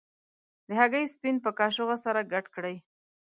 [0.67, 2.75] د هګۍ سپین په کاشوغه سره ګډ کړئ.